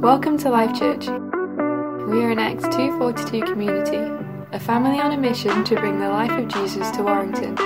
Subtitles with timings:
[0.00, 1.08] Welcome to Life Church.
[1.08, 3.96] We are an Acts 242 community,
[4.52, 7.56] a family on a mission to bring the life of Jesus to Warrington.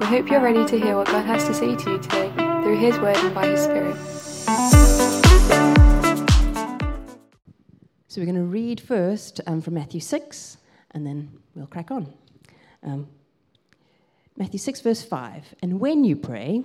[0.00, 2.78] We hope you're ready to hear what God has to say to you today through
[2.78, 3.96] His Word and by His Spirit.
[8.08, 10.56] So we're going to read first um, from Matthew 6,
[10.90, 12.12] and then we'll crack on.
[12.82, 13.06] Um,
[14.36, 15.54] Matthew 6, verse 5.
[15.62, 16.64] And when you pray,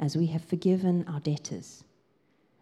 [0.00, 1.84] as we have forgiven our debtors.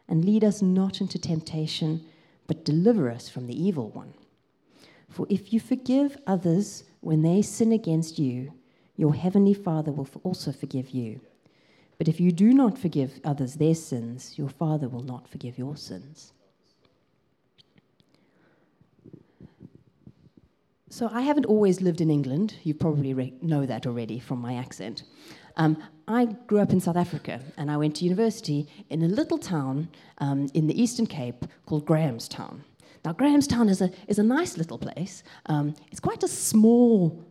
[0.09, 2.05] And lead us not into temptation,
[2.47, 4.13] but deliver us from the evil one.
[5.09, 8.53] For if you forgive others when they sin against you,
[8.97, 11.21] your heavenly Father will also forgive you.
[11.97, 15.77] But if you do not forgive others their sins, your Father will not forgive your
[15.77, 16.33] sins.
[20.91, 22.55] So, I haven't always lived in England.
[22.63, 25.03] You probably know that already from my accent.
[25.59, 29.39] Um, I grew up in South Africa and I went to university in a little
[29.39, 32.65] town um, in the Eastern Cape called Grahamstown.
[33.05, 35.23] Now, Grahamstown is a, is a nice little place.
[35.47, 37.25] Um, it's quite a small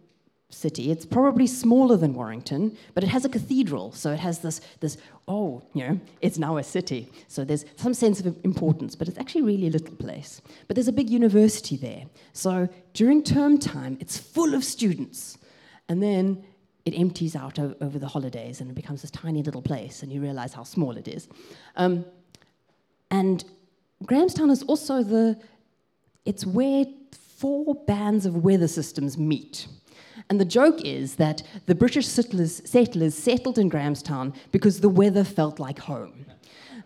[0.50, 0.92] city.
[0.92, 4.97] It's probably smaller than Warrington, but it has a cathedral, so it has this, this
[5.28, 7.12] oh, you know, it's now a city.
[7.28, 10.41] So there's some sense of importance, but it's actually really a little place.
[10.68, 12.06] But there's a big university there.
[12.31, 15.38] So during term time, it's full of students.
[15.90, 16.44] And then
[16.88, 20.22] it empties out over the holidays and it becomes this tiny little place, and you
[20.22, 21.28] realize how small it is.
[21.75, 22.06] Um,
[23.12, 23.44] and
[24.06, 25.38] Grahamstown is also the,
[26.25, 29.68] it's where four bands of weather systems meet.
[30.30, 35.24] And the joke is that the British settlers, settlers settled in Grahamstown because the weather
[35.24, 36.25] felt like home.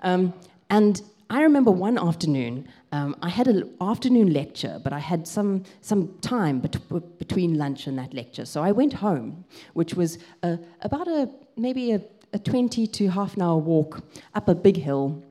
[0.01, 0.33] Um,
[0.69, 5.63] and I remember one afternoon, um, I had an afternoon lecture, but I had some,
[5.79, 8.43] some time bet- between lunch and that lecture.
[8.45, 12.01] So I went home, which was uh, about a maybe a,
[12.33, 14.03] a, 20 to half an hour walk
[14.35, 15.23] up a big hill,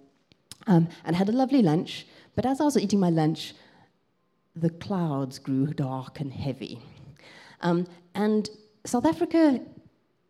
[0.67, 2.07] um, and had a lovely lunch.
[2.35, 3.53] But as I was eating my lunch,
[4.57, 6.79] the clouds grew dark and heavy.
[7.61, 8.49] Um, and
[8.87, 9.61] South Africa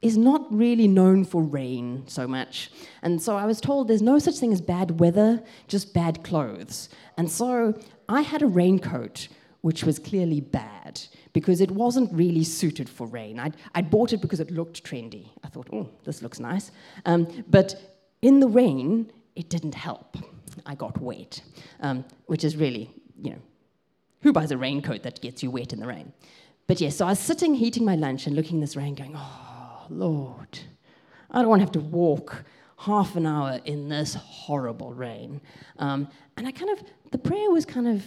[0.02, 2.70] is not really known for rain so much.
[3.02, 6.88] And so I was told there's no such thing as bad weather, just bad clothes.
[7.16, 7.78] And so
[8.08, 9.28] I had a raincoat,
[9.60, 11.02] which was clearly bad
[11.34, 13.38] because it wasn't really suited for rain.
[13.38, 15.28] I'd, I'd bought it because it looked trendy.
[15.44, 16.70] I thought, oh, this looks nice.
[17.04, 17.74] Um, but
[18.22, 20.16] in the rain, it didn't help.
[20.64, 21.42] I got wet,
[21.80, 22.90] um, which is really,
[23.20, 23.38] you know,
[24.22, 26.12] who buys a raincoat that gets you wet in the rain?
[26.66, 29.49] But yes, so I was sitting, heating my lunch, and looking this rain, going, oh,
[29.90, 30.58] Lord,
[31.30, 32.44] I don't want to have to walk
[32.78, 35.40] half an hour in this horrible rain.
[35.78, 38.04] Um, and I kind of, the prayer was kind of,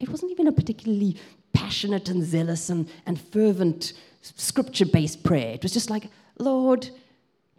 [0.00, 1.16] it wasn't even a particularly
[1.52, 5.54] passionate and zealous and, and fervent scripture based prayer.
[5.54, 6.90] It was just like, Lord,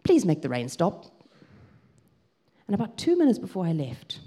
[0.02, 1.06] please make the rain stop.
[2.66, 4.20] And about two minutes before I left,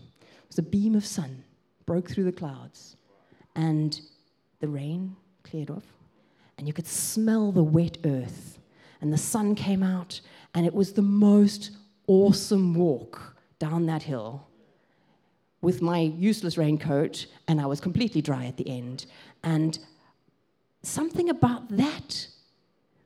[0.47, 1.43] was a beam of sun
[1.85, 2.95] broke through the clouds.
[3.55, 3.99] And
[4.59, 5.85] the rain cleared off,
[6.57, 8.59] and you could smell the wet earth.
[8.99, 10.21] And the sun came out,
[10.53, 11.71] and it was the most
[12.07, 14.47] awesome walk down that hill
[15.61, 19.05] with my useless raincoat, and I was completely dry at the end.
[19.43, 19.77] And
[20.83, 22.27] something about that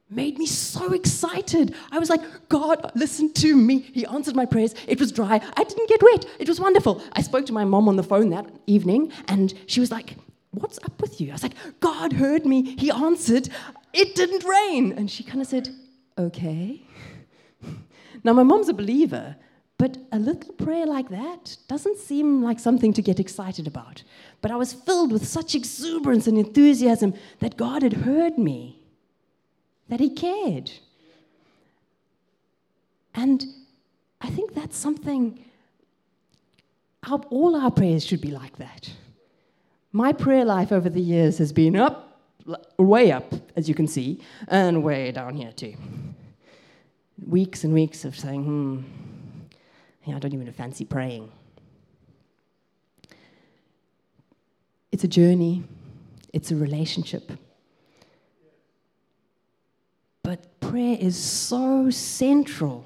[0.10, 1.74] made me so excited.
[1.92, 3.80] I was like, God, listen to me.
[3.80, 4.76] He answered my prayers.
[4.86, 5.42] It was dry.
[5.56, 6.26] I didn't get wet.
[6.40, 7.02] It was wonderful.
[7.14, 10.18] I spoke to my mom on the phone that evening, and she was like,
[10.52, 11.30] What's up with you?
[11.30, 12.76] I was like, God heard me.
[12.76, 13.50] He answered.
[13.94, 14.94] It didn't rain.
[14.94, 15.70] And she kind of said,
[16.18, 16.82] Okay.
[18.24, 19.36] Now, my mom's a believer,
[19.80, 24.04] but a little prayer like that doesn't seem like something to get excited about.
[24.42, 28.80] But I was filled with such exuberance and enthusiasm that God had heard me,
[29.90, 30.70] that He cared.
[33.16, 33.44] And
[34.22, 35.44] I think that's something
[37.04, 38.92] our, all our prayers should be like that.
[39.94, 42.20] My prayer life over the years has been up,
[42.78, 45.76] way up, as you can see, and way down here too.
[47.28, 48.82] Weeks and weeks of saying, hmm,
[50.06, 51.32] yeah, I don't even fancy praying.
[54.92, 55.64] It's a journey,
[56.34, 57.32] it's a relationship.
[60.24, 62.86] But prayer is so central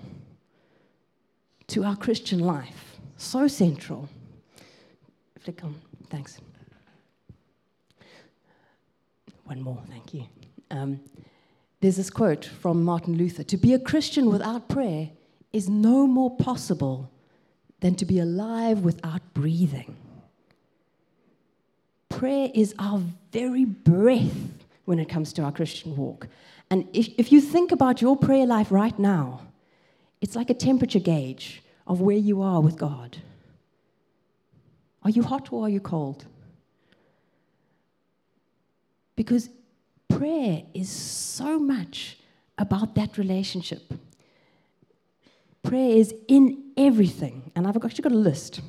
[1.68, 4.10] to our Christian life, so central.
[5.40, 5.76] Flick on,
[6.10, 6.40] thanks.
[9.46, 10.26] One more, thank you.
[10.72, 11.00] Um,
[11.80, 15.12] there's this quote from Martin Luther To be a Christian without prayer
[15.54, 17.12] is no more possible
[17.80, 19.96] than to be alive without breathing.
[22.10, 23.02] Prayer is our
[23.32, 24.50] very breath
[24.86, 26.28] when it comes to our Christian walk.
[26.72, 29.42] And if, if you think about your prayer life right now,
[30.22, 33.18] it's like a temperature gauge of where you are with God.
[35.04, 36.26] Are you hot or are you cold?
[39.16, 39.50] Because
[40.08, 42.18] prayer is so much
[42.58, 43.94] about that relationship.
[45.64, 47.52] Prayer is in everything.
[47.56, 48.62] And I've actually got a list.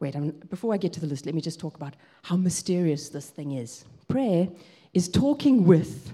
[0.00, 3.08] Wait, I'm, before I get to the list, let me just talk about how mysterious
[3.08, 3.84] this thing is.
[4.08, 4.48] Prayer
[4.92, 6.12] is talking with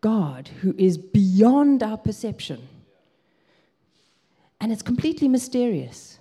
[0.00, 2.68] God who is beyond our perception.
[4.60, 6.18] And it's completely mysterious.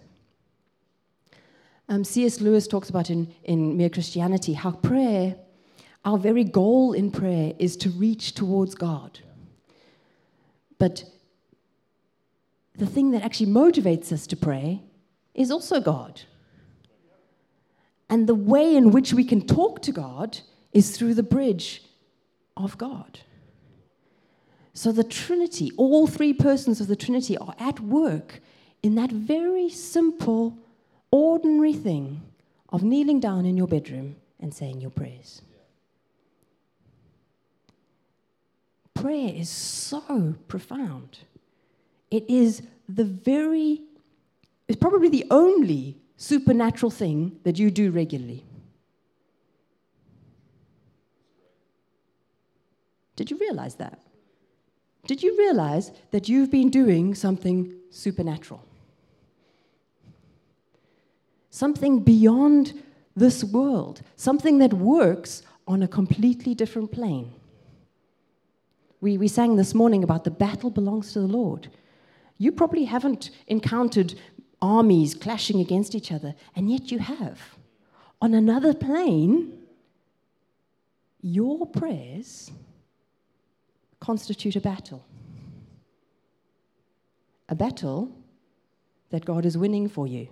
[1.89, 2.41] Um, C.S.
[2.41, 5.35] Lewis talks about in, in Mere Christianity how prayer
[6.03, 9.19] our very goal in prayer is to reach towards God.
[10.77, 11.03] But
[12.75, 14.81] the thing that actually motivates us to pray
[15.35, 16.21] is also God.
[18.09, 20.39] And the way in which we can talk to God
[20.73, 21.83] is through the bridge
[22.57, 23.19] of God.
[24.73, 28.41] So the Trinity, all three persons of the Trinity, are at work
[28.81, 30.57] in that very simple,
[31.11, 32.21] ordinary thing
[32.69, 35.41] of kneeling down in your bedroom and saying your prayers.
[39.01, 41.19] Prayer is so profound.
[42.09, 43.81] It is the very,
[44.67, 48.45] it's probably the only supernatural thing that you do regularly.
[53.15, 53.99] Did you realize that?
[55.07, 58.63] Did you realize that you've been doing something supernatural?
[61.49, 62.81] Something beyond
[63.15, 67.33] this world, something that works on a completely different plane.
[69.01, 71.69] We, we sang this morning about the battle belongs to the Lord.
[72.37, 74.13] You probably haven't encountered
[74.61, 77.39] armies clashing against each other, and yet you have.
[78.21, 79.57] On another plane,
[81.21, 82.51] your prayers
[83.99, 85.03] constitute a battle.
[87.49, 88.11] A battle
[89.09, 90.27] that God is winning for you.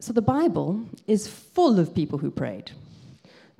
[0.00, 2.70] So the Bible is full of people who prayed.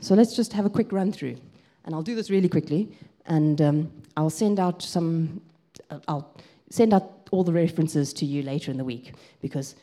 [0.00, 1.36] So let's just have a quick run through.
[1.84, 2.96] And I'll do this really quickly.
[3.26, 5.42] And um, I'll send out some,
[5.90, 6.34] uh, I'll
[6.70, 9.74] send out all the references to you later in the week because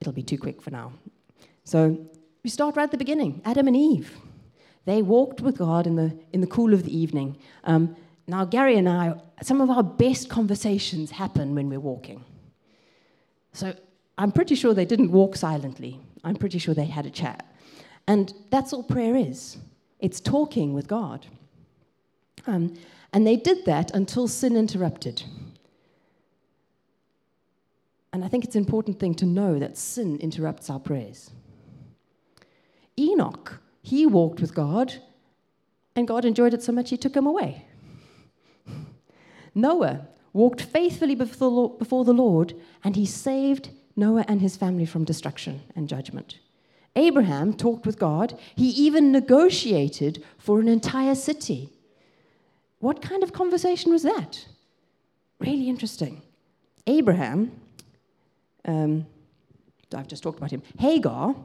[0.00, 0.90] it'll be too quick for now.
[1.64, 1.98] So
[2.42, 4.16] we start right at the beginning Adam and Eve.
[4.86, 7.36] They walked with God in the, in the cool of the evening.
[7.64, 7.94] Um,
[8.26, 12.24] now, Gary and I, some of our best conversations happen when we're walking.
[13.52, 13.74] So
[14.20, 15.98] I'm pretty sure they didn't walk silently.
[16.22, 17.42] I'm pretty sure they had a chat.
[18.06, 19.56] And that's all prayer is
[19.98, 21.26] it's talking with God.
[22.46, 22.74] Um,
[23.14, 25.22] and they did that until sin interrupted.
[28.12, 31.30] And I think it's an important thing to know that sin interrupts our prayers.
[32.98, 34.92] Enoch, he walked with God,
[35.96, 37.64] and God enjoyed it so much he took him away.
[39.54, 42.52] Noah walked faithfully before the Lord,
[42.84, 43.70] and he saved
[44.00, 46.38] Noah and his family from destruction and judgment.
[46.96, 48.36] Abraham talked with God.
[48.56, 51.70] He even negotiated for an entire city.
[52.80, 54.46] What kind of conversation was that?
[55.38, 56.22] Really interesting.
[56.86, 57.52] Abraham,
[58.64, 59.06] um,
[59.94, 61.36] I've just talked about him, Hagar,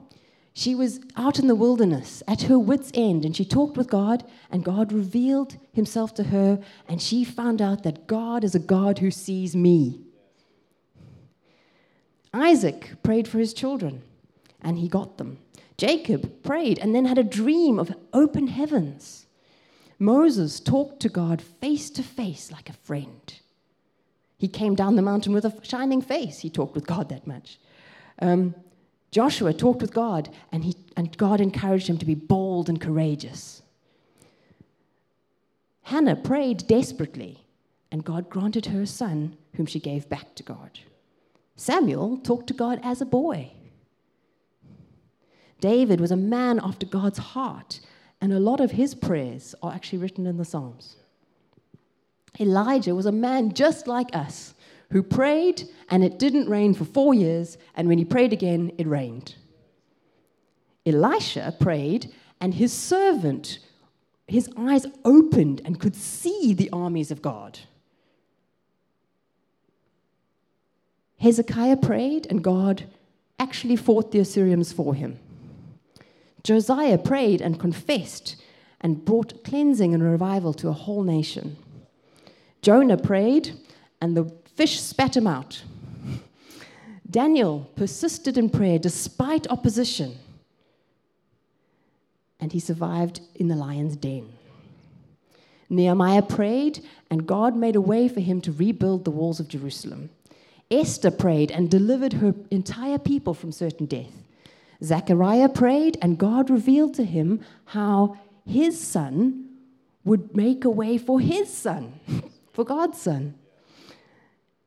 [0.54, 4.24] she was out in the wilderness at her wits' end, and she talked with God,
[4.50, 9.00] and God revealed himself to her, and she found out that God is a God
[9.00, 10.05] who sees me.
[12.36, 14.02] Isaac prayed for his children,
[14.62, 15.40] and he got them.
[15.78, 19.26] Jacob prayed and then had a dream of open heavens.
[20.00, 23.40] Moses talked to God face to face like a friend.
[24.38, 26.40] He came down the mountain with a shining face.
[26.40, 27.58] He talked with God that much.
[28.22, 28.54] Um,
[29.12, 33.62] Joshua talked with God, and, he, and God encouraged him to be bold and courageous.
[35.84, 37.46] Hannah prayed desperately,
[37.92, 40.80] and God granted her a son whom she gave back to God.
[41.56, 43.52] Samuel talked to God as a boy.
[45.62, 47.80] David was a man after God's heart,
[48.20, 50.98] and a lot of his prayers are actually written in the Psalms.
[52.40, 54.54] Elijah was a man just like us
[54.92, 58.88] who prayed and it didn't rain for four years, and when he prayed again, it
[58.88, 59.36] rained.
[60.86, 63.60] Elisha prayed, and his servant,
[64.28, 67.60] his eyes opened and could see the armies of God.
[71.26, 72.84] Hezekiah prayed, and God
[73.40, 75.18] actually fought the Assyrians for him.
[76.44, 78.36] Josiah prayed and confessed
[78.80, 81.58] and brought cleansing and revival to a whole nation.
[82.62, 83.54] Jonah prayed,
[84.00, 85.64] and the fish spat him out.
[87.10, 90.20] Daniel persisted in prayer despite opposition,
[92.40, 94.32] and he survived in the lion's den.
[95.72, 100.12] Nehemiah prayed, and God made a way for him to rebuild the walls of Jerusalem.
[100.72, 104.24] Esther prayed and delivered her entire people from certain death.
[104.84, 109.46] Zechariah prayed, and God revealed to him how his son
[110.04, 112.00] would make a way for his son,
[112.54, 113.36] for God's son.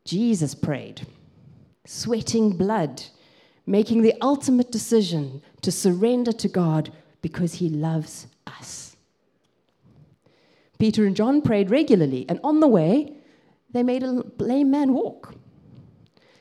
[0.05, 1.07] Jesus prayed,
[1.85, 3.03] sweating blood,
[3.67, 8.97] making the ultimate decision to surrender to God because he loves us.
[10.79, 13.17] Peter and John prayed regularly, and on the way,
[13.71, 15.35] they made a lame man walk.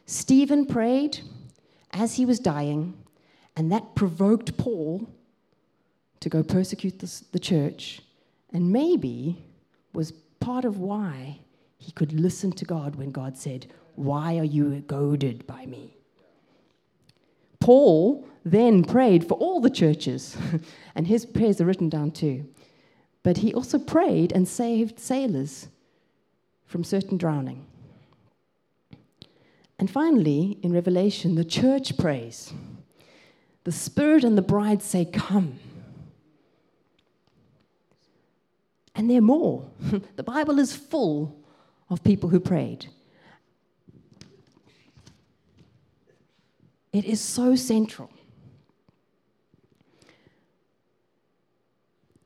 [0.08, 1.20] Stephen prayed
[1.92, 2.98] as he was dying,
[3.58, 5.08] and that provoked Paul
[6.22, 8.02] to go persecute the, the church,
[8.54, 9.46] and maybe
[9.94, 11.40] was part of why
[11.78, 15.94] he could listen to God when God said, Why are you goaded by me?
[17.60, 20.38] Paul then prayed for all the churches,
[20.96, 22.48] and his prayers are written down too.
[23.24, 25.68] But he also prayed and saved sailors
[26.66, 27.66] from certain drowning.
[29.80, 32.52] And finally, in Revelation, the church prays.
[33.64, 35.60] The Spirit and the bride say, Come.
[38.96, 39.70] And there are more.
[40.16, 41.40] the Bible is full
[41.90, 42.88] of people who prayed.
[46.92, 48.10] It is so central.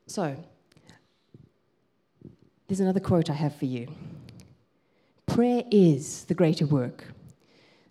[0.06, 0.36] So,
[2.68, 3.88] there's another quote I have for you
[5.26, 7.04] Prayer is the greater work.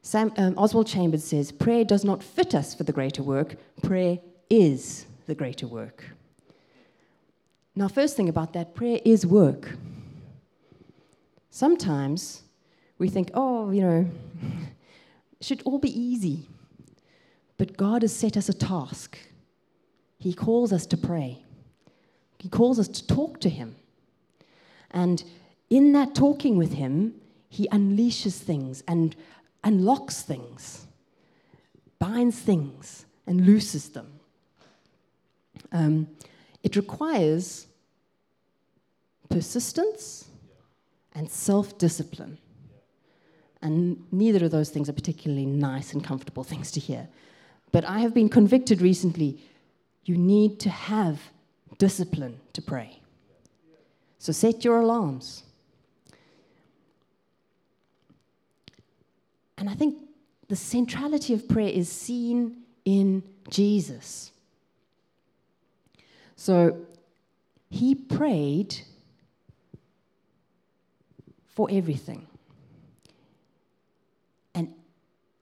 [0.01, 4.19] Sam, um, Oswald Chambers says, Prayer does not fit us for the greater work, prayer
[4.49, 6.03] is the greater work.
[7.75, 9.77] Now, first thing about that, prayer is work.
[11.49, 12.41] Sometimes
[12.97, 14.11] we think, oh, you know,
[15.39, 16.47] it should all be easy.
[17.57, 19.17] But God has set us a task.
[20.17, 21.43] He calls us to pray,
[22.39, 23.75] He calls us to talk to Him.
[24.89, 25.23] And
[25.69, 27.13] in that talking with Him,
[27.49, 29.15] He unleashes things and
[29.63, 30.87] unlocks things,
[31.99, 34.07] binds things, and looses them.
[35.71, 36.07] Um,
[36.63, 37.67] it requires
[39.29, 40.25] persistence
[41.13, 42.37] and self discipline.
[43.61, 47.07] And neither of those things are particularly nice and comfortable things to hear.
[47.71, 49.39] But I have been convicted recently
[50.03, 51.21] you need to have
[51.77, 52.99] discipline to pray.
[54.19, 55.43] So set your alarms.
[59.61, 59.95] And I think
[60.47, 64.31] the centrality of prayer is seen in Jesus.
[66.35, 66.77] So
[67.69, 68.81] he prayed
[71.47, 72.25] for everything.
[74.55, 74.73] And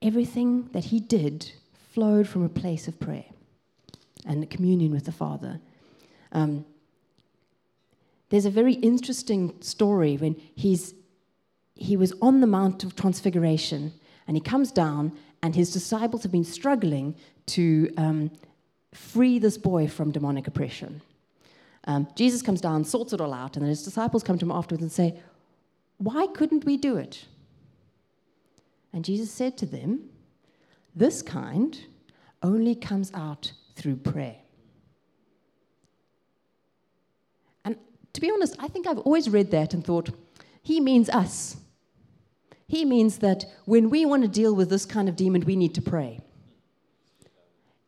[0.02, 1.52] everything that he did
[1.94, 3.24] flowed from a place of prayer
[4.26, 5.60] and communion with the Father.
[6.32, 6.66] Um,
[8.28, 10.92] there's a very interesting story when he's,
[11.74, 13.94] he was on the Mount of Transfiguration
[14.30, 15.10] and he comes down,
[15.42, 18.30] and his disciples have been struggling to um,
[18.94, 21.02] free this boy from demonic oppression.
[21.88, 24.52] Um, Jesus comes down, sorts it all out, and then his disciples come to him
[24.52, 25.18] afterwards and say,
[25.96, 27.24] Why couldn't we do it?
[28.92, 30.10] And Jesus said to them,
[30.94, 31.76] This kind
[32.40, 34.36] only comes out through prayer.
[37.64, 37.74] And
[38.12, 40.10] to be honest, I think I've always read that and thought,
[40.62, 41.56] He means us.
[42.70, 45.74] He means that when we want to deal with this kind of demon, we need
[45.74, 46.20] to pray.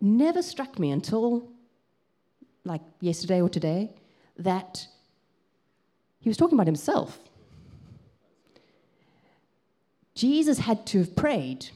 [0.01, 1.49] Never struck me until
[2.65, 3.95] like yesterday or today
[4.39, 4.89] that
[6.19, 7.21] he was talking about himself.
[10.17, 11.67] Jesus had to have prayed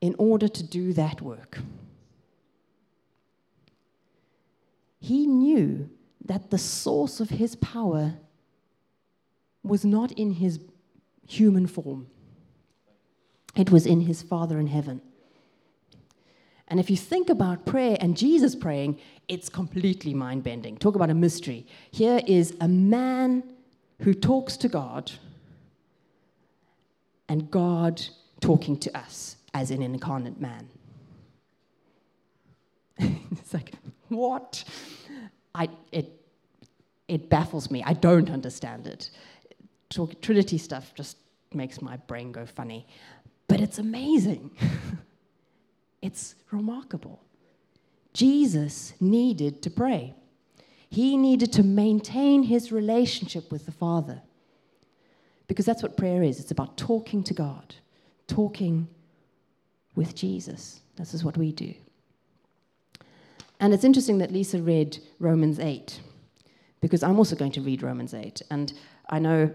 [0.00, 1.58] in order to do that work.
[5.00, 5.90] He knew
[6.24, 8.14] that the source of his power
[9.64, 10.60] was not in his
[11.26, 12.06] human form.
[13.56, 15.00] It was in his Father in heaven.
[16.68, 18.98] And if you think about prayer and Jesus praying,
[19.28, 20.76] it's completely mind bending.
[20.76, 21.66] Talk about a mystery.
[21.90, 23.42] Here is a man
[24.02, 25.12] who talks to God
[27.28, 28.02] and God
[28.40, 30.68] talking to us as an incarnate man.
[32.98, 33.72] it's like,
[34.08, 34.64] what?
[35.54, 36.10] I, it,
[37.08, 37.82] it baffles me.
[37.84, 39.10] I don't understand it.
[39.88, 41.16] Talk, Trinity stuff just
[41.54, 42.86] makes my brain go funny.
[43.56, 44.50] But it's amazing.
[46.02, 47.22] it's remarkable.
[48.12, 50.12] Jesus needed to pray.
[50.90, 54.20] He needed to maintain his relationship with the Father.
[55.48, 57.74] Because that's what prayer is it's about talking to God,
[58.26, 58.88] talking
[59.94, 60.82] with Jesus.
[60.96, 61.72] This is what we do.
[63.58, 65.98] And it's interesting that Lisa read Romans 8,
[66.82, 68.42] because I'm also going to read Romans 8.
[68.50, 68.74] And
[69.08, 69.50] I know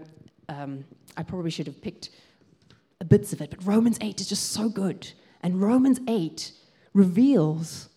[0.48, 0.84] um,
[1.16, 2.10] I probably should have picked
[3.04, 5.12] bits of it, but Romans 8 is just so good.
[5.42, 6.52] And Romans 8
[6.94, 7.88] reveals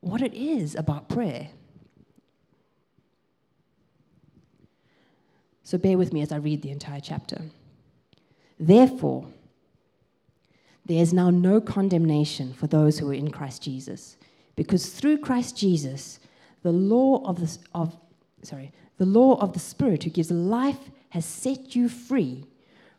[0.00, 1.48] what it is about prayer.
[5.62, 7.40] So bear with me as I read the entire chapter.
[8.58, 9.26] Therefore,
[10.86, 14.16] there is now no condemnation for those who are in Christ Jesus,
[14.56, 16.20] because through Christ Jesus,
[16.62, 17.96] the law of the, of,
[18.42, 22.44] sorry, the law of the Spirit who gives life has set you free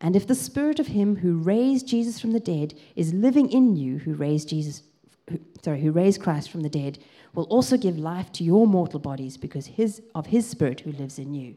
[0.00, 3.76] And if the spirit of him who raised Jesus from the dead is living in
[3.76, 4.82] you, who raised Jesus,
[5.30, 6.98] who, sorry, who raised Christ from the dead,
[7.34, 11.18] will also give life to your mortal bodies because his, of his spirit who lives
[11.18, 11.56] in you.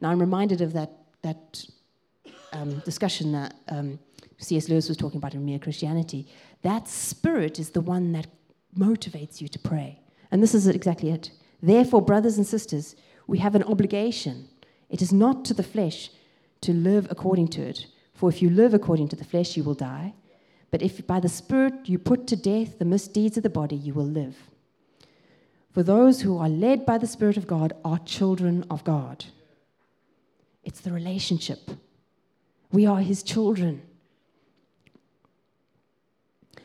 [0.00, 0.90] Now I'm reminded of that,
[1.22, 1.64] that
[2.52, 3.98] um, discussion that um,
[4.38, 4.68] C.S.
[4.68, 6.26] Lewis was talking about in Mere Christianity.
[6.62, 8.26] That spirit is the one that
[8.76, 10.00] motivates you to pray.
[10.30, 11.30] And this is exactly it.
[11.62, 14.48] Therefore, brothers and sisters, we have an obligation.
[14.90, 16.10] It is not to the flesh
[16.64, 17.86] to live according to it.
[18.14, 20.14] For if you live according to the flesh, you will die.
[20.70, 23.94] But if by the Spirit you put to death the misdeeds of the body, you
[23.94, 24.36] will live.
[25.72, 29.26] For those who are led by the Spirit of God are children of God.
[30.62, 31.70] It's the relationship.
[32.72, 33.82] We are His children.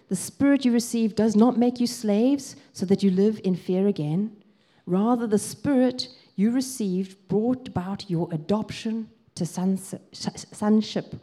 [0.07, 3.87] The Spirit you receive does not make you slaves so that you live in fear
[3.87, 4.31] again.
[4.85, 11.15] Rather, the Spirit you received brought about your adoption to sonship.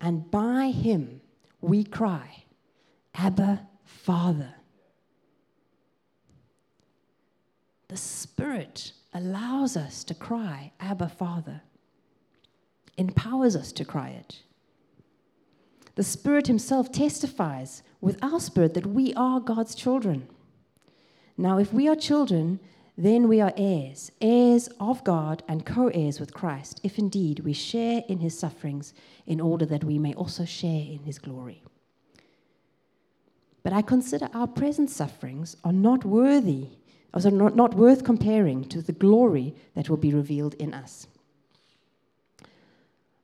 [0.00, 1.20] And by him
[1.60, 2.44] we cry,
[3.14, 4.54] Abba, Father.
[7.88, 11.62] The Spirit allows us to cry, Abba, Father,
[12.96, 14.42] empowers us to cry it.
[15.96, 20.28] The Spirit Himself testifies with our spirit that we are God's children.
[21.36, 22.60] Now, if we are children,
[23.02, 27.54] then we are heirs, heirs of God and co heirs with Christ, if indeed we
[27.54, 28.92] share in his sufferings,
[29.26, 31.62] in order that we may also share in his glory.
[33.62, 36.68] But I consider our present sufferings are not worthy,
[37.14, 41.06] oh, or not, not worth comparing to the glory that will be revealed in us.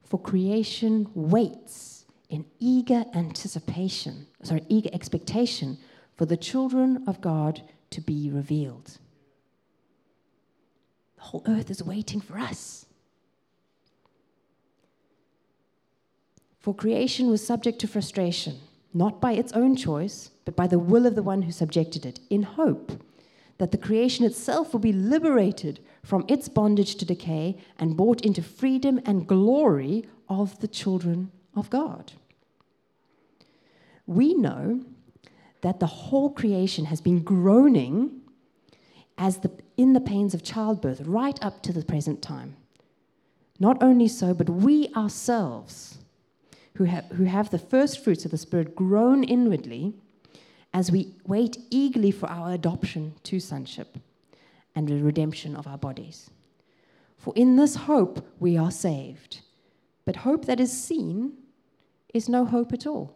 [0.04, 5.76] For creation waits in eager anticipation, sorry, eager expectation
[6.16, 7.60] for the children of God
[7.90, 8.96] to be revealed
[11.26, 12.86] whole earth is waiting for us.
[16.60, 18.58] For creation was subject to frustration,
[18.92, 22.20] not by its own choice, but by the will of the one who subjected it,
[22.30, 23.02] in hope
[23.58, 28.42] that the creation itself will be liberated from its bondage to decay and brought into
[28.42, 32.12] freedom and glory of the children of God.
[34.06, 34.84] We know
[35.62, 38.20] that the whole creation has been groaning
[39.18, 42.56] as the, in the pains of childbirth right up to the present time.
[43.58, 45.98] Not only so, but we ourselves,
[46.74, 49.94] who have, who have the first fruits of the Spirit, groan inwardly
[50.74, 53.96] as we wait eagerly for our adoption to sonship
[54.74, 56.30] and the redemption of our bodies.
[57.16, 59.40] For in this hope we are saved.
[60.04, 61.32] But hope that is seen
[62.14, 63.12] is no hope at all.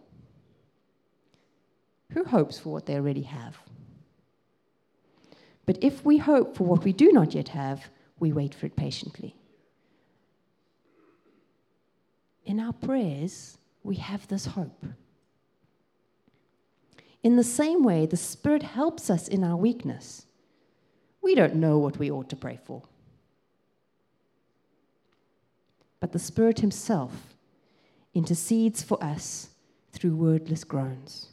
[2.12, 3.56] Who hopes for what they already have?
[5.70, 8.74] But if we hope for what we do not yet have, we wait for it
[8.74, 9.36] patiently.
[12.44, 14.84] In our prayers, we have this hope.
[17.22, 20.26] In the same way, the Spirit helps us in our weakness.
[21.22, 22.82] We don't know what we ought to pray for.
[26.00, 27.36] But the Spirit Himself
[28.12, 29.50] intercedes for us
[29.92, 31.28] through wordless groans.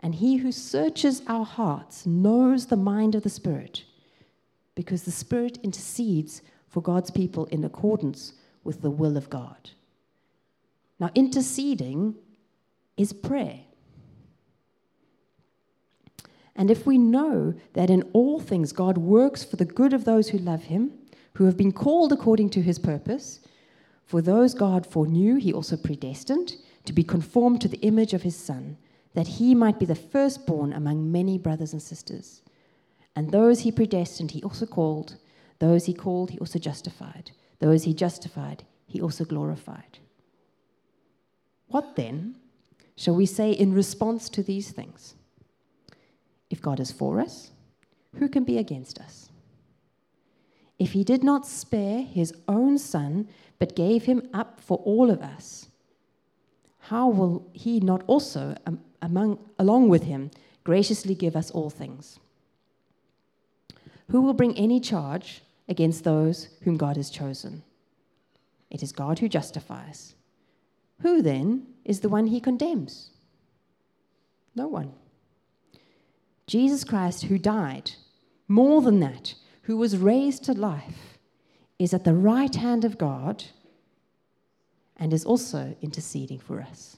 [0.00, 3.84] And He who searches our hearts knows the mind of the Spirit,
[4.74, 9.70] because the Spirit intercedes for God's people in accordance with the will of God.
[11.00, 12.14] Now, interceding
[12.96, 13.60] is prayer.
[16.54, 20.30] And if we know that in all things God works for the good of those
[20.30, 20.92] who love him,
[21.34, 23.40] who have been called according to his purpose,
[24.04, 28.36] for those God foreknew, he also predestined to be conformed to the image of his
[28.36, 28.76] Son,
[29.18, 32.40] that he might be the firstborn among many brothers and sisters.
[33.16, 35.16] And those he predestined, he also called.
[35.58, 37.32] Those he called, he also justified.
[37.58, 39.98] Those he justified, he also glorified.
[41.66, 42.36] What then
[42.94, 45.16] shall we say in response to these things?
[46.48, 47.50] If God is for us,
[48.20, 49.30] who can be against us?
[50.78, 53.28] If he did not spare his own son,
[53.58, 55.66] but gave him up for all of us,
[56.82, 60.30] how will he not also, um, among, along with him,
[60.64, 62.18] graciously give us all things?
[64.10, 67.62] Who will bring any charge against those whom God has chosen?
[68.70, 70.14] It is God who justifies.
[71.02, 73.10] Who then is the one he condemns?
[74.54, 74.92] No one.
[76.46, 77.92] Jesus Christ, who died,
[78.48, 81.18] more than that, who was raised to life,
[81.78, 83.44] is at the right hand of God
[84.96, 86.96] and is also interceding for us.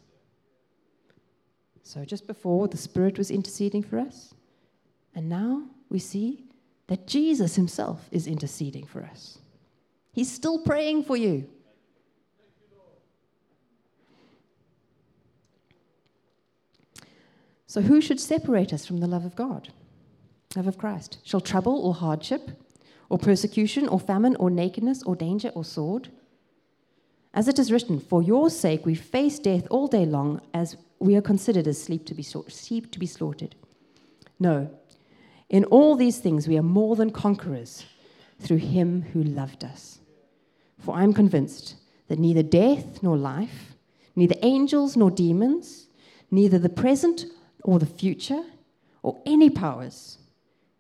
[1.83, 4.35] So, just before, the Spirit was interceding for us,
[5.15, 6.45] and now we see
[6.87, 9.39] that Jesus himself is interceding for us.
[10.13, 11.49] He's still praying for you.
[17.67, 19.73] So, who should separate us from the love of God,
[20.57, 21.19] love of Christ?
[21.23, 22.51] Shall trouble or hardship,
[23.09, 26.09] or persecution, or famine, or nakedness, or danger, or sword?
[27.33, 31.17] As it is written, For your sake we face death all day long, as we
[31.17, 33.57] are considered as sheep to be, sheep to be slaughtered.
[34.39, 34.71] No,
[35.49, 37.85] in all these things we are more than conquerors
[38.39, 39.99] through him who loved us.
[40.79, 41.75] For I am convinced
[42.09, 43.75] that neither death nor life,
[44.15, 45.89] neither angels nor demons,
[46.31, 47.25] neither the present
[47.65, 48.43] or the future
[49.03, 50.19] or any powers,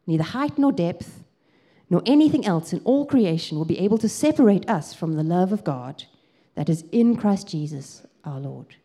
[0.06, 1.22] neither height nor depth,
[1.88, 5.52] nor anything else in all creation will be able to separate us from the love
[5.52, 6.04] of God
[6.54, 8.76] that is in Christ Jesus our Lord.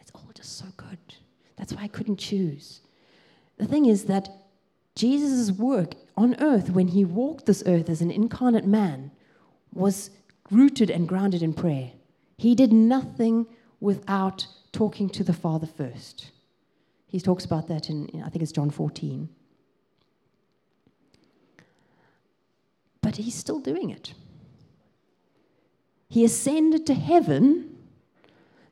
[0.00, 0.98] It's all just so good.
[1.56, 2.80] That's why I couldn't choose.
[3.58, 4.28] The thing is that
[4.96, 9.12] Jesus' work on earth, when he walked this earth as an incarnate man,
[9.72, 10.10] was
[10.50, 11.92] rooted and grounded in prayer.
[12.36, 13.46] He did nothing
[13.80, 16.32] without talking to the Father first.
[17.06, 19.28] He talks about that in, I think it's John 14.
[23.00, 24.14] But he's still doing it.
[26.08, 27.71] He ascended to heaven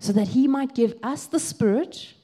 [0.01, 2.15] so that he might give us the Spirit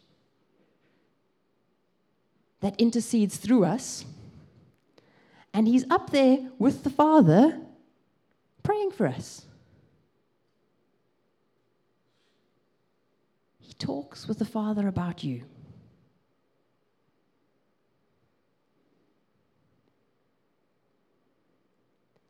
[2.61, 4.05] that intercedes through us.
[5.55, 7.61] And he's up there with the Father
[8.65, 9.47] praying for us.
[13.61, 15.45] He talks with the Father about you.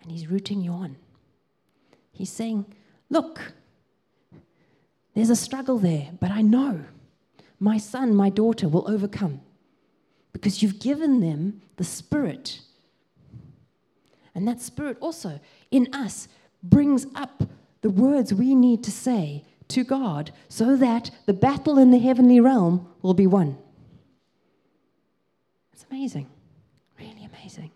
[0.06, 0.96] And He's rooting you on.
[2.12, 2.66] He's saying,
[3.10, 3.54] Look,
[5.16, 6.84] there's a struggle there, but I know
[7.58, 9.40] my son, my daughter will overcome
[10.34, 12.60] because you've given them the Spirit.
[14.34, 16.28] And that Spirit also in us
[16.62, 17.44] brings up
[17.80, 22.38] the words we need to say to God so that the battle in the heavenly
[22.38, 23.56] realm will be won.
[25.72, 26.28] It's amazing,
[27.00, 27.70] really amazing.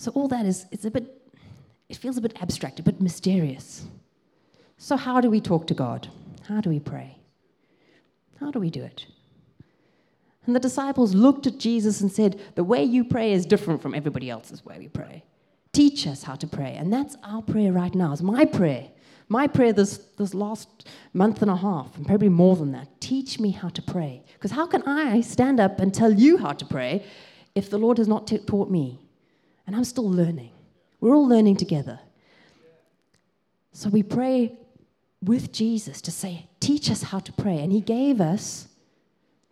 [0.00, 1.14] So all that is it's a bit
[1.90, 3.84] it feels a bit abstract, a bit mysterious.
[4.78, 6.08] So how do we talk to God?
[6.48, 7.18] How do we pray?
[8.38, 9.04] How do we do it?
[10.46, 13.94] And the disciples looked at Jesus and said, The way you pray is different from
[13.94, 15.22] everybody else's way we pray.
[15.72, 16.76] Teach us how to pray.
[16.78, 18.12] And that's our prayer right now.
[18.12, 18.88] It's my prayer.
[19.28, 22.88] My prayer this, this last month and a half, and probably more than that.
[23.02, 24.22] Teach me how to pray.
[24.32, 27.04] Because how can I stand up and tell you how to pray
[27.54, 28.98] if the Lord has not taught me?
[29.70, 30.50] And I'm still learning.
[31.00, 32.00] We're all learning together.
[33.70, 34.58] So we pray
[35.22, 37.60] with Jesus to say, Teach us how to pray.
[37.60, 38.66] And He gave us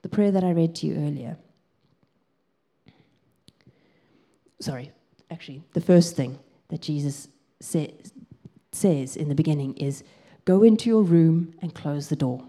[0.02, 1.36] the prayer that I read to you earlier.
[4.58, 4.90] Sorry,
[5.30, 7.28] actually, the first thing that Jesus
[7.60, 7.94] say,
[8.72, 10.02] says in the beginning is
[10.44, 12.44] go into your room and close the door.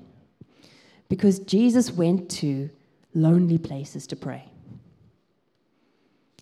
[1.08, 2.72] Because Jesus went to
[3.14, 4.46] lonely places to pray.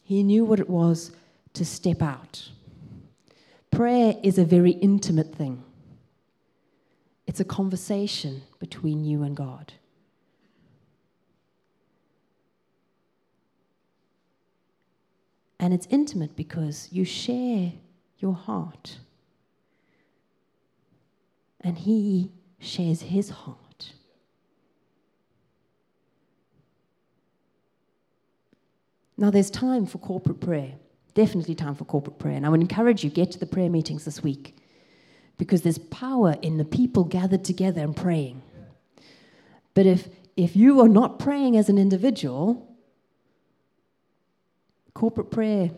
[0.08, 1.12] He knew what it was
[1.52, 2.50] to step out.
[3.72, 5.66] Prayer is a very intimate thing,
[7.28, 9.74] it's a conversation between you and God.
[15.60, 17.74] And it's intimate because you share
[18.20, 19.00] your heart.
[21.60, 23.67] And He shares His heart.
[29.18, 30.74] Now, there's time for corporate prayer.
[31.16, 32.36] Definitely time for corporate prayer.
[32.36, 34.56] And I would encourage you, get to the prayer meetings this week
[35.38, 38.42] because there's power in the people gathered together and praying.
[39.74, 42.76] But if, if you are not praying as an individual,
[44.94, 45.72] corporate prayer,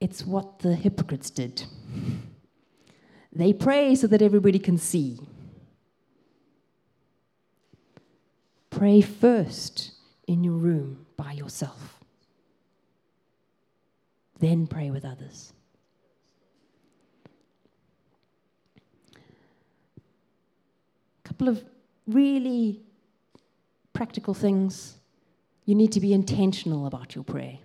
[0.00, 1.64] it's what the hypocrites did.
[3.32, 5.18] They pray so that everybody can see.
[8.78, 9.90] Pray first
[10.28, 11.98] in your room by yourself.
[14.38, 15.52] Then pray with others.
[19.16, 19.18] A
[21.24, 21.64] couple of
[22.06, 22.80] really
[23.94, 24.94] practical things.
[25.64, 27.58] You need to be intentional about your prayer.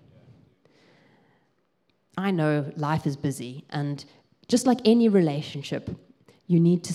[2.18, 4.04] I know life is busy, and
[4.48, 5.90] just like any relationship,
[6.48, 6.94] you need to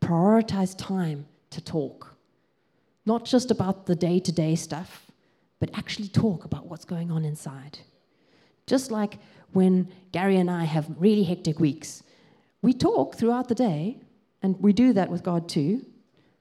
[0.00, 2.09] prioritize time to talk.
[3.10, 5.10] Not just about the day to day stuff,
[5.58, 7.80] but actually talk about what's going on inside.
[8.68, 9.18] Just like
[9.52, 12.04] when Gary and I have really hectic weeks,
[12.62, 13.98] we talk throughout the day,
[14.42, 15.84] and we do that with God too,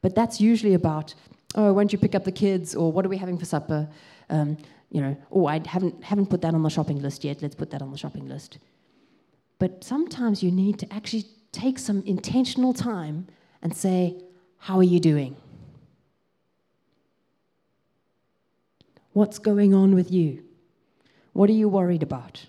[0.04, 1.16] but that's usually about,
[1.56, 3.90] oh, won't you pick up the kids, or what are we having for supper?
[4.30, 4.56] Um,
[4.92, 7.72] you know, oh, I haven't, haven't put that on the shopping list yet, let's put
[7.72, 8.60] that on the shopping list.
[9.58, 13.26] But sometimes you need to actually take some intentional time
[13.64, 14.22] and say,
[14.60, 15.36] How are you doing?
[19.14, 20.44] What's going on with you?
[21.34, 22.46] What are you worried about?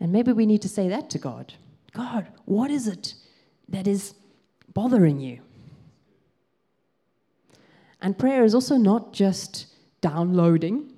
[0.00, 1.54] And maybe we need to say that to God
[1.92, 3.14] God, what is it
[3.68, 4.14] that is
[4.72, 5.40] bothering you?
[8.02, 9.66] And prayer is also not just
[10.00, 10.92] downloading,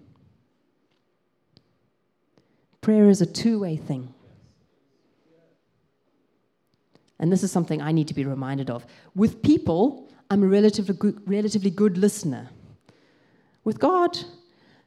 [2.80, 4.12] prayer is a two way thing.
[7.18, 8.84] And this is something I need to be reminded of.
[9.14, 12.48] With people, I'm a relatively good, relatively good listener.
[13.64, 14.18] With God,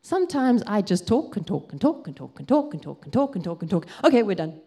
[0.01, 3.13] sometimes I just talk and talk and talk and talk and talk and talk and
[3.13, 3.85] talk and talk and talk.
[4.03, 4.59] Okay, we're done.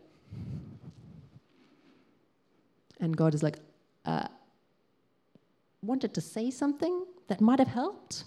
[3.00, 3.56] And God is like,
[4.04, 4.28] uh,
[5.82, 7.04] wanted to say something?
[7.32, 8.24] that might have helped?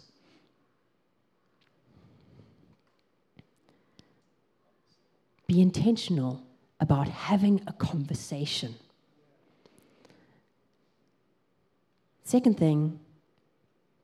[5.46, 6.42] Be intentional
[6.80, 8.74] about having a conversation.
[12.26, 13.00] Second thing,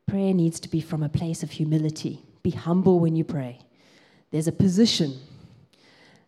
[0.05, 2.21] prayer needs to be from a place of humility.
[2.43, 3.59] Be humble when you pray.
[4.29, 5.15] There's a position.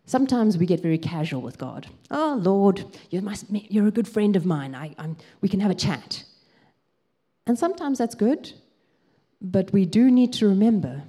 [0.04, 1.86] Sometimes we get very casual with God.
[2.10, 4.74] Oh, Lord, you're, my, you're a good friend of mine.
[4.74, 4.94] I,
[5.40, 6.24] we can have a chat.
[7.46, 8.52] And sometimes that's good,
[9.40, 11.04] but we do need to remember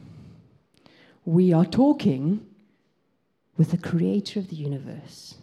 [1.25, 2.45] we are talking
[3.57, 5.35] with the creator of the universe.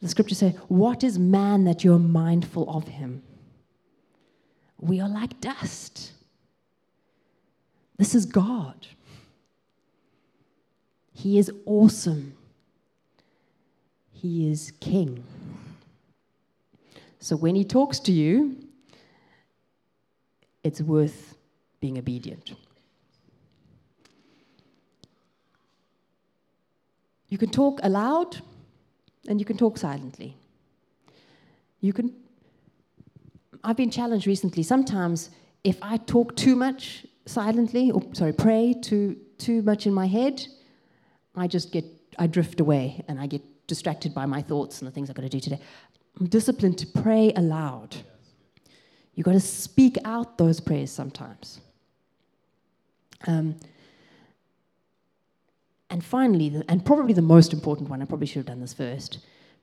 [0.00, 3.22] The scriptures say, What is man that you're mindful of him?
[4.78, 6.12] We are like dust.
[7.98, 8.86] This is God.
[11.12, 12.34] He is awesome.
[14.10, 15.22] He is king.
[17.18, 18.56] So when he talks to you,
[20.64, 21.36] it's worth
[21.80, 22.54] being obedient.
[27.28, 28.40] You can talk aloud
[29.28, 30.36] and you can talk silently.
[31.80, 32.14] You can
[33.62, 34.62] I've been challenged recently.
[34.62, 35.30] Sometimes
[35.64, 40.46] if I talk too much silently, or sorry, pray too too much in my head,
[41.36, 41.84] I just get
[42.18, 45.22] I drift away and I get distracted by my thoughts and the things I've got
[45.22, 45.60] to do today.
[46.18, 47.96] I'm disciplined to pray aloud.
[49.14, 51.60] You've got to speak out those prayers sometimes.
[53.26, 53.56] Um,
[55.90, 59.18] and finally, and probably the most important one, I probably should have done this first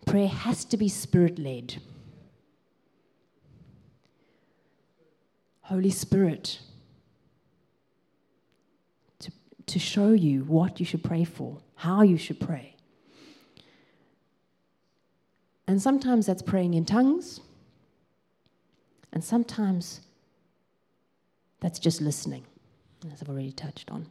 [0.05, 1.81] prayer has to be spirit led.
[5.61, 6.61] Holy Spirit,
[9.19, 9.31] to,
[9.65, 12.73] to show you what you should pray for, how you should pray.
[15.67, 17.41] And sometimes that's praying in tongues,
[19.11, 19.99] and sometimes
[21.59, 22.45] that's just listening,
[23.11, 24.07] as I've already touched on.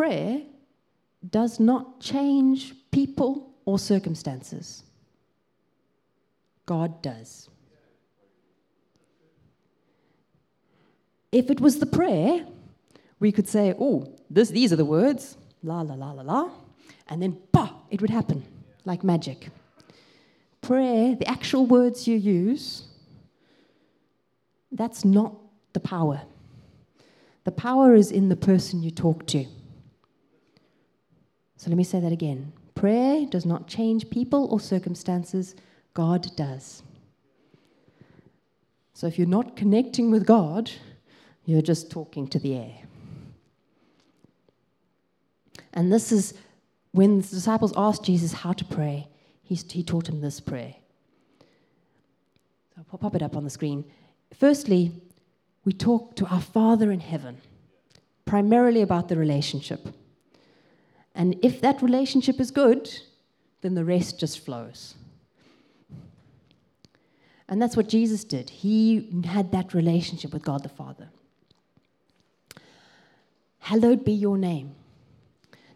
[0.00, 0.40] Prayer
[1.28, 4.82] does not change people or circumstances.
[6.64, 7.50] God does.
[11.30, 12.46] If it was the prayer,
[13.18, 16.50] we could say, oh, this, these are the words, la, la, la, la, la,
[17.08, 18.42] and then, bah, it would happen
[18.86, 19.50] like magic.
[20.62, 22.84] Prayer, the actual words you use,
[24.72, 25.34] that's not
[25.74, 26.22] the power.
[27.44, 29.44] The power is in the person you talk to.
[31.60, 32.54] So let me say that again.
[32.74, 35.54] Prayer does not change people or circumstances,
[35.92, 36.82] God does.
[38.94, 40.70] So if you're not connecting with God,
[41.44, 42.78] you're just talking to the air.
[45.74, 46.32] And this is
[46.92, 49.08] when the disciples asked Jesus how to pray,
[49.42, 50.76] he, taught him this prayer.
[52.78, 53.84] I'll pop it up on the screen.
[54.32, 54.92] Firstly,
[55.66, 57.36] we talk to our Father in heaven,
[58.24, 59.86] primarily about the relationship.
[61.14, 62.90] And if that relationship is good,
[63.62, 64.94] then the rest just flows.
[67.48, 68.48] And that's what Jesus did.
[68.48, 71.08] He had that relationship with God the Father.
[73.58, 74.74] Hallowed be your name.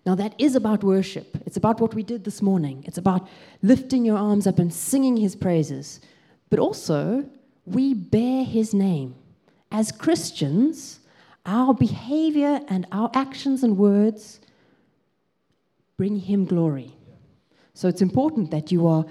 [0.06, 1.36] Now, that is about worship.
[1.46, 2.84] It's about what we did this morning.
[2.86, 3.26] It's about
[3.62, 6.00] lifting your arms up and singing his praises.
[6.50, 7.24] But also,
[7.66, 9.14] we bear his name.
[9.72, 11.00] As Christians,
[11.46, 14.40] our behavior and our actions and words
[15.96, 16.92] bring him glory.
[17.72, 19.04] So it's important that you are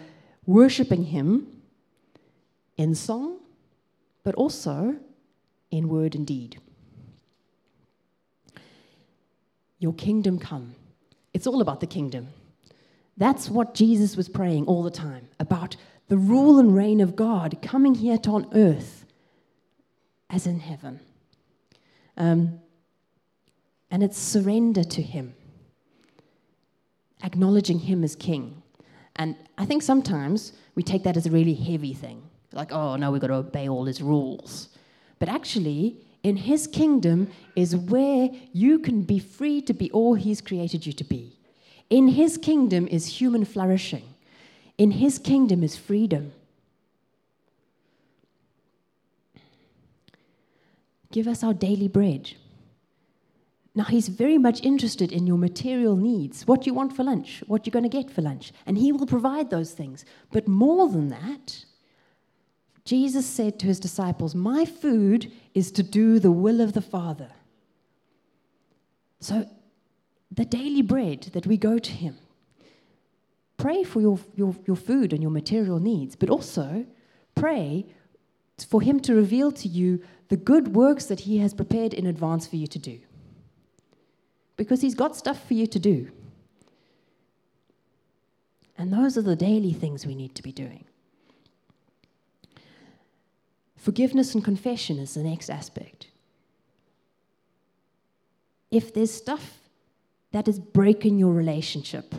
[0.45, 1.47] worshiping him
[2.77, 3.39] in song,
[4.23, 4.95] but also
[5.71, 6.59] in word and deed.
[9.79, 10.75] Your kingdom come.
[11.33, 12.29] It's all about the kingdom.
[13.17, 15.75] That's what Jesus was praying all the time about
[16.07, 19.05] the rule and reign of God coming here to on earth
[20.29, 20.99] as in heaven.
[22.17, 22.59] Um,
[23.91, 25.35] and it's surrender to Him,
[27.23, 28.61] acknowledging Him as King.
[29.15, 33.11] And I think sometimes we take that as a really heavy thing like, oh, no,
[33.11, 34.69] we've got to obey all His rules.
[35.19, 40.41] But actually, in His kingdom is where you can be free to be all He's
[40.41, 41.37] created you to be.
[41.89, 44.03] In His kingdom is human flourishing.
[44.77, 46.33] In His kingdom is freedom.
[51.11, 52.33] Give us our daily bread.
[53.75, 57.65] Now, he's very much interested in your material needs, what you want for lunch, what
[57.65, 60.05] you're going to get for lunch, and he will provide those things.
[60.31, 61.65] But more than that,
[62.85, 67.31] Jesus said to his disciples, My food is to do the will of the Father.
[69.19, 69.49] So,
[70.31, 72.17] the daily bread that we go to him,
[73.57, 76.85] pray for your, your, your food and your material needs, but also
[77.33, 77.87] pray
[78.67, 82.45] for him to reveal to you the good works that he has prepared in advance
[82.45, 82.99] for you to do.
[84.55, 86.11] Because he's got stuff for you to do.
[88.77, 90.85] And those are the daily things we need to be doing.
[93.77, 96.07] Forgiveness and confession is the next aspect.
[98.71, 99.59] If there's stuff
[100.31, 102.15] that is breaking your relationship,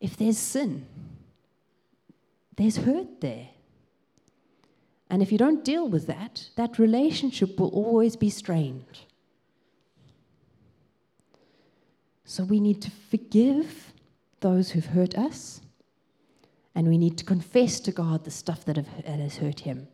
[0.00, 0.86] if there's sin,
[2.56, 3.48] there's hurt there.
[5.08, 9.00] And if you don't deal with that, that relationship will always be strained.
[12.28, 13.92] So we need to forgive
[14.40, 15.60] those who've hurt us
[16.74, 19.86] and we need to confess to God the stuff that, have, that has hurt Him.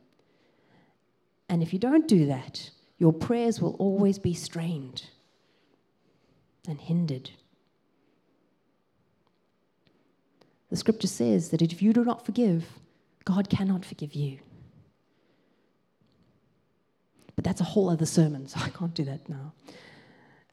[1.48, 5.04] And if you don't do that, your prayers will always be strained
[6.66, 7.30] and hindered.
[10.70, 12.64] The scripture says that if you do not forgive,
[13.26, 14.38] God cannot forgive you.
[17.36, 19.52] But that's a whole other sermon, so I can't do that now.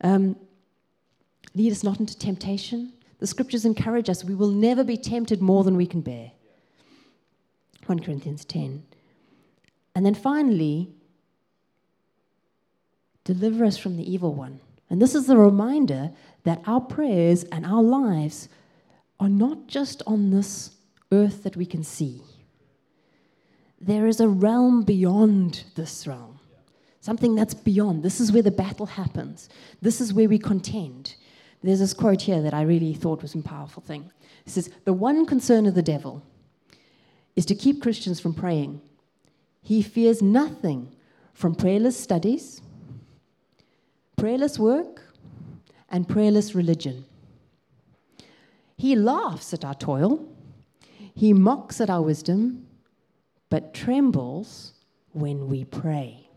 [0.02, 0.36] Um,
[1.56, 2.94] lead us not into temptation.
[3.20, 6.32] The scriptures encourage us we will never be tempted more than we can bear.
[7.86, 8.84] 1 Corinthians 10.
[9.96, 10.90] And then finally,
[13.24, 14.60] deliver us from the evil one.
[14.90, 16.12] And this is the reminder
[16.44, 18.50] that our prayers and our lives
[19.20, 20.72] are not just on this
[21.12, 22.22] earth that we can see.
[23.82, 26.40] There is a realm beyond this realm,
[27.02, 28.04] something that's beyond.
[28.04, 29.50] This is where the battle happens,
[29.82, 31.16] this is where we contend.
[31.62, 34.12] There's this quote here that I really thought was a powerful thing.
[34.46, 36.24] It says, The one concern of the devil
[37.36, 38.82] is to keep Christians from praying.
[39.62, 40.96] He fears nothing
[41.34, 42.62] from prayerless studies,
[44.18, 45.04] prayerless work,
[45.90, 47.06] and prayerless religion.
[48.78, 50.26] He laughs at our toil,
[51.14, 52.68] he mocks at our wisdom,
[53.50, 54.74] but trembles
[55.12, 56.29] when we pray.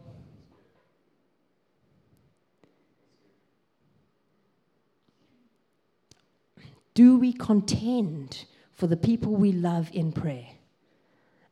[6.95, 10.47] Do we contend for the people we love in prayer?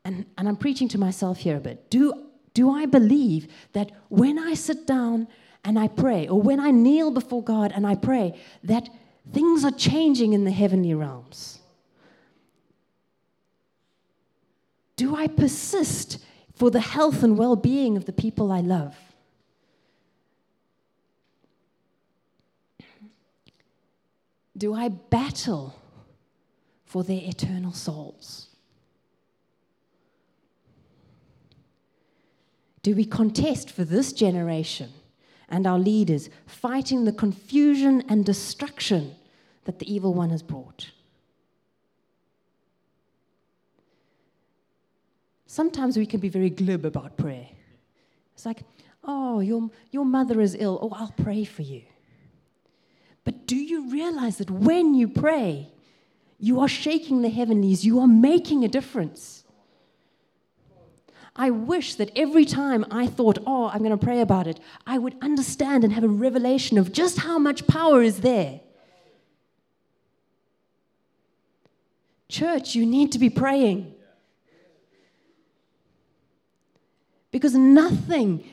[0.04, 1.90] And, and I'm preaching to myself here a bit.
[1.90, 2.12] Do,
[2.54, 5.28] do I believe that when I sit down
[5.64, 8.88] and I pray, or when I kneel before God and I pray, that
[9.32, 11.60] things are changing in the heavenly realms?
[14.96, 16.18] Do I persist
[16.54, 18.94] for the health and well being of the people I love?
[24.60, 25.74] Do I battle
[26.84, 28.48] for their eternal souls?
[32.82, 34.90] Do we contest for this generation
[35.48, 39.14] and our leaders, fighting the confusion and destruction
[39.64, 40.90] that the evil one has brought?
[45.46, 47.48] Sometimes we can be very glib about prayer.
[48.34, 48.64] It's like,
[49.04, 50.78] oh, your, your mother is ill.
[50.82, 51.84] Oh, I'll pray for you.
[53.24, 55.68] But do you realize that when you pray,
[56.38, 59.44] you are shaking the heavenlies, you are making a difference?
[61.36, 64.98] I wish that every time I thought, oh, I'm going to pray about it, I
[64.98, 68.60] would understand and have a revelation of just how much power is there.
[72.28, 73.94] Church, you need to be praying.
[77.30, 78.44] Because nothing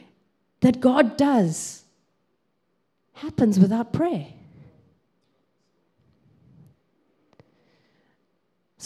[0.61, 1.83] that God does
[3.13, 4.27] happens without prayer.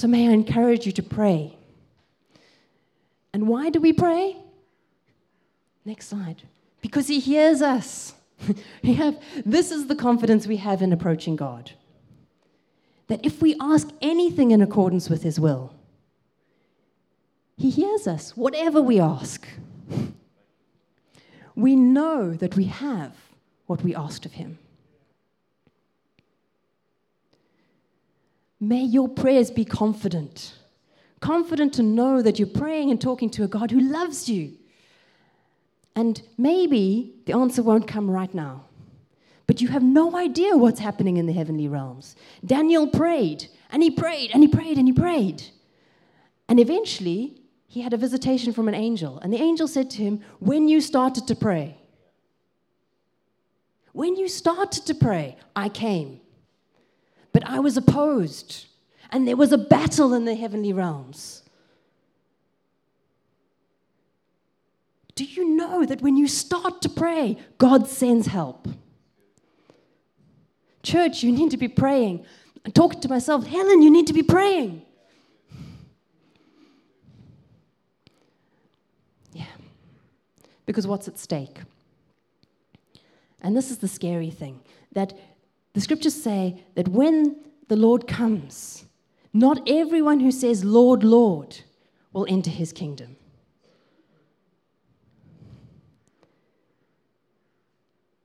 [0.02, 1.56] So, may I encourage you to pray.
[3.34, 4.36] And why do we pray?
[5.86, 6.42] Next slide.
[6.82, 8.16] Because He hears us.
[8.84, 11.74] we have, this is the confidence we have in approaching God.
[13.10, 15.72] That if we ask anything in accordance with His will,
[17.56, 19.48] He hears us, whatever we ask.
[21.54, 23.14] We know that we have
[23.68, 24.58] what we asked of Him.
[28.62, 30.54] May your prayers be confident.
[31.20, 34.54] Confident to know that you're praying and talking to a God who loves you.
[35.96, 38.66] And maybe the answer won't come right now,
[39.46, 42.16] but you have no idea what's happening in the heavenly realms.
[42.46, 45.44] Daniel prayed, and he prayed, and he prayed, and he prayed.
[46.48, 49.20] And eventually, he had a visitation from an angel.
[49.20, 51.78] And the angel said to him, When you started to pray,
[53.92, 56.21] when you started to pray, I came.
[57.34, 58.66] But I was opposed,
[59.10, 61.44] and there was a battle in the heavenly realms.
[65.16, 68.68] Do you know that when you start to pray, God sends help?
[70.84, 72.26] Church, you need to be praying.
[72.66, 74.82] I'm talking to myself, Helen, you need to be praying.
[79.34, 79.46] Yeah.
[80.66, 81.60] Because what's at stake?
[83.42, 84.62] And this is the scary thing
[84.94, 85.14] that
[85.74, 87.36] the scriptures say that when
[87.68, 88.86] the Lord comes,
[89.34, 91.62] not everyone who says, Lord, Lord,
[92.12, 93.16] will enter his kingdom.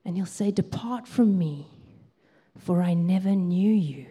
[0.04, 1.66] And he'll say, Depart from me,
[2.58, 4.06] for I never knew you.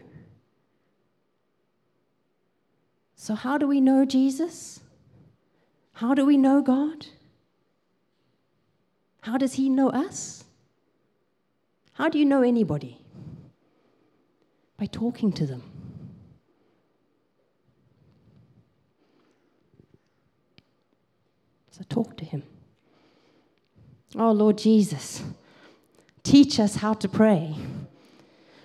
[3.15, 4.81] So, how do we know Jesus?
[5.93, 7.07] How do we know God?
[9.21, 10.43] How does he know us?
[11.93, 13.04] How do you know anybody?
[14.77, 15.63] By talking to them.
[21.71, 22.43] So talk to him.
[24.17, 25.21] Oh, Lord Jesus,
[26.23, 27.55] teach us how to pray.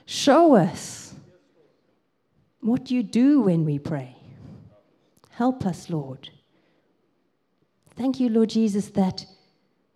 [0.07, 1.13] Show us
[2.61, 4.17] what you do when we pray.
[5.31, 6.31] Help us, Lord.
[7.97, 9.27] Thank you, Lord Jesus, that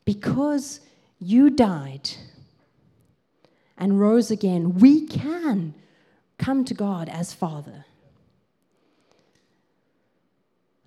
[0.04, 0.80] because
[1.18, 2.10] you died
[3.78, 5.74] and rose again, we can
[6.44, 7.86] come to God as Father.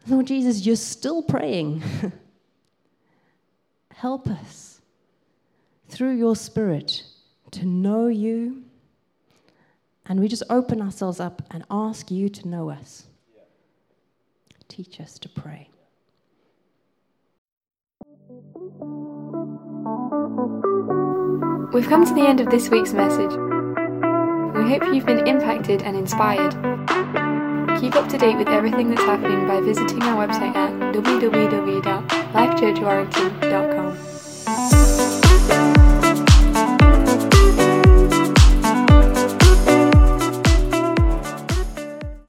[0.05, 1.81] Lord Jesus, you're still praying.
[3.95, 4.81] Help us
[5.89, 7.01] through your Spirit
[7.49, 8.65] to know you.
[10.05, 13.07] And we just open ourselves up and ask you to know us.
[14.67, 15.69] Teach us to pray.
[21.73, 23.46] We've come to the end of this week's message.
[24.57, 26.53] We hope you've been impacted and inspired.
[27.79, 33.76] Keep up to date with everything that's happening by visiting our website at www.lifechurchwarrington.com.